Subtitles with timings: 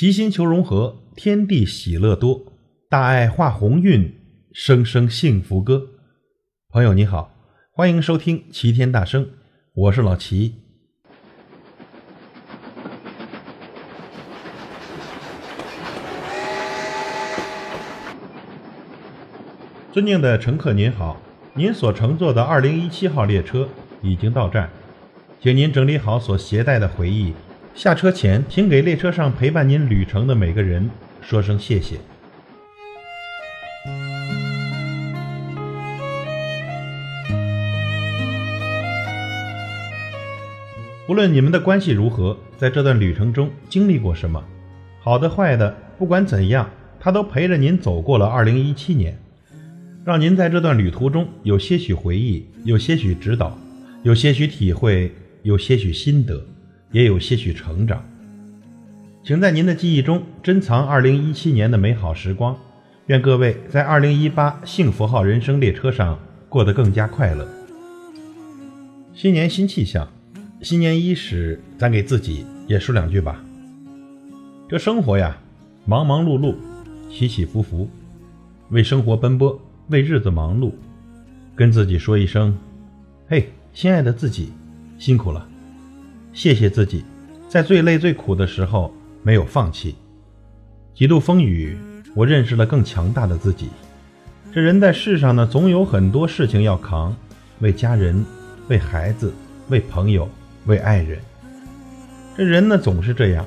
[0.00, 2.52] 齐心求融合，天地喜乐多，
[2.88, 4.14] 大爱化鸿运，
[4.52, 5.88] 声声幸福歌。
[6.68, 7.34] 朋友你好，
[7.72, 9.28] 欢迎收听齐天大圣，
[9.74, 10.54] 我是老齐。
[19.92, 21.20] 尊敬的乘客您好，
[21.54, 23.68] 您所乘坐的二零一七号列车
[24.02, 24.70] 已经到站，
[25.40, 27.34] 请您整理好所携带的回忆。
[27.74, 30.90] 下车前，请给列车上陪伴您旅程的每个人
[31.20, 31.96] 说声谢谢。
[41.08, 44.44] 无论你们的关系如何，在这段旅程中经历过什么，
[45.00, 46.68] 好的坏的，不管怎样，
[47.00, 49.18] 他都陪着您走过了2017年，
[50.04, 53.56] 让您在这段旅途中有些许回忆，有些许指导，
[54.02, 55.10] 有些许体会，
[55.44, 56.44] 有些许心得。
[56.90, 58.02] 也有些许成长，
[59.22, 62.56] 请在您的记忆中珍藏2017年的美好时光。
[63.08, 67.46] 愿各位在2018幸福号人生列车上过得更加快乐。
[69.14, 70.06] 新年新气象，
[70.62, 73.42] 新年伊始，咱给自己也说两句吧。
[74.68, 75.38] 这生活呀，
[75.86, 76.54] 忙忙碌碌，
[77.10, 77.88] 起起伏伏，
[78.70, 80.72] 为生活奔波，为日子忙碌，
[81.54, 82.56] 跟自己说一声
[83.28, 84.52] ：“嘿，亲爱的自己，
[84.98, 85.48] 辛苦了。”
[86.38, 87.02] 谢谢自己，
[87.48, 88.94] 在最累最苦的时候
[89.24, 89.96] 没有放弃。
[90.94, 91.76] 几度风雨，
[92.14, 93.70] 我认识了更强大的自己。
[94.52, 97.12] 这人在世上呢，总有很多事情要扛，
[97.58, 98.24] 为家人，
[98.68, 99.34] 为孩子，
[99.68, 100.28] 为朋友，
[100.66, 101.18] 为爱人。
[102.36, 103.44] 这人呢，总是这样，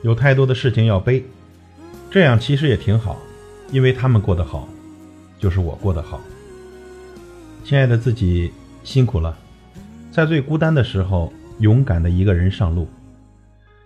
[0.00, 1.22] 有太多的事情要背。
[2.10, 3.18] 这样其实也挺好，
[3.70, 4.66] 因为他们过得好，
[5.38, 6.18] 就是我过得好。
[7.62, 8.50] 亲爱的自己，
[8.82, 9.36] 辛苦了，
[10.10, 11.30] 在最孤单的时候。
[11.58, 12.88] 勇敢的一个人上路，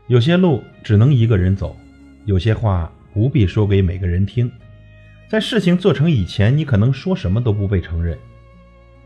[0.07, 1.77] 有些路只能一个人走，
[2.25, 4.51] 有些话不必说给每个人听。
[5.29, 8.17] 在事情做成以前，你可能说什么都不被承认。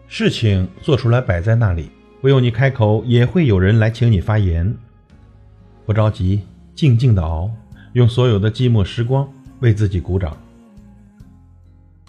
[0.07, 1.91] 事情做出来摆在那里，
[2.21, 4.77] 不用你开口，也会有人来请你发言。
[5.87, 6.43] 不着急，
[6.75, 7.51] 静静的熬，
[7.95, 9.27] 用所有的寂寞时光
[9.61, 10.37] 为自己鼓掌。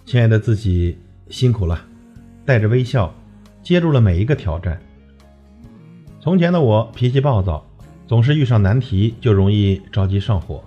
[0.06, 0.98] 亲爱的自己，
[1.30, 1.80] 辛苦了，
[2.46, 3.14] 带着微笑
[3.64, 4.82] 接住了每一个挑战。
[6.24, 7.66] 从前的我脾气暴躁，
[8.08, 10.64] 总是遇上难题就容易着急上火。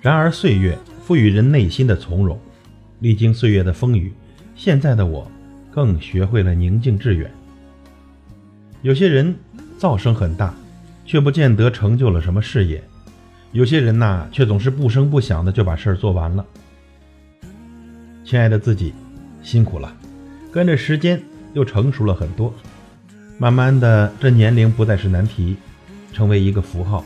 [0.00, 2.40] 然而岁月赋予人内心的从容，
[3.00, 4.10] 历经岁月的风雨，
[4.54, 5.30] 现在的我
[5.70, 7.30] 更学会了宁静致远。
[8.80, 9.36] 有些人
[9.78, 10.54] 噪声很大，
[11.04, 12.78] 却不见得成就了什么事业；
[13.52, 16.42] 有些人呐，却总是不声不响的就把事儿做完了。
[18.24, 18.94] 亲爱的自己，
[19.42, 19.94] 辛苦了，
[20.50, 22.54] 跟着时间又成熟了很多。
[23.38, 25.56] 慢慢的，这年龄不再是难题，
[26.12, 27.04] 成为一个符号。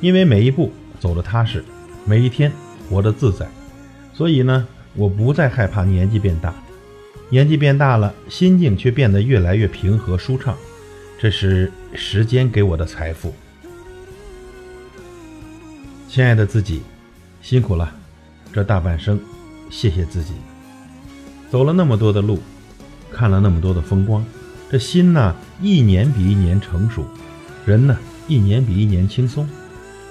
[0.00, 1.64] 因为每一步走得踏实，
[2.04, 2.50] 每一天
[2.88, 3.48] 活得自在，
[4.12, 4.66] 所以呢，
[4.96, 6.52] 我不再害怕年纪变大。
[7.28, 10.56] 年纪变大了，心境却变得越来越平和舒畅，
[11.20, 13.32] 这是时间给我的财富。
[16.08, 16.82] 亲爱的自己，
[17.40, 17.94] 辛苦了，
[18.52, 19.20] 这大半生，
[19.70, 20.32] 谢谢自己。
[21.48, 22.40] 走了那么多的路，
[23.12, 24.24] 看了那么多的风光。
[24.70, 27.02] 这心呢，一年比一年成熟；
[27.66, 27.98] 人呢，
[28.28, 29.48] 一年比一年轻松。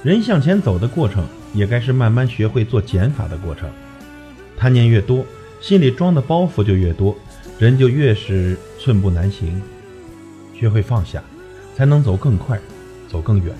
[0.04, 3.70] 人向前走的过程，也该是慢慢学会做减法的过程。
[4.58, 5.26] 贪念越多，
[5.62, 7.16] 心里装的包袱就越多，
[7.58, 9.62] 人就越是寸步难行。
[10.54, 11.24] 学会放下，
[11.74, 12.60] 才能走更快，
[13.08, 13.56] 走更远。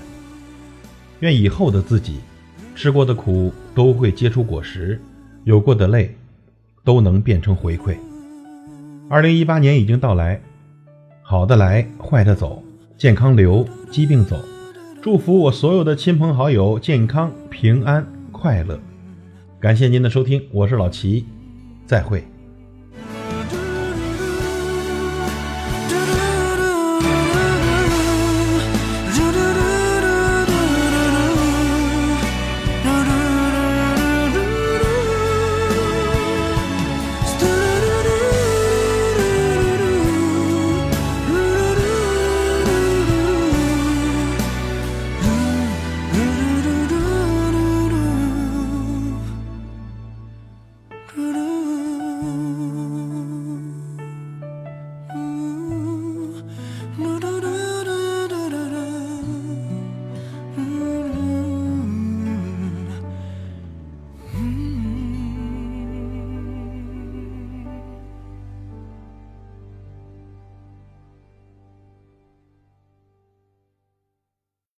[1.20, 2.20] 愿以后的自己，
[2.74, 5.00] 吃过的苦都会结出果实，
[5.44, 6.14] 有过的累，
[6.84, 7.96] 都能变成回馈。
[9.08, 10.38] 二零一八年已经到来。
[11.30, 12.60] 好的来，坏的走，
[12.98, 14.36] 健康留，疾病走。
[15.00, 18.76] 祝福我所有的亲朋好友健康平安快乐。
[19.60, 21.24] 感谢您的收听，我是老齐，
[21.86, 22.24] 再会。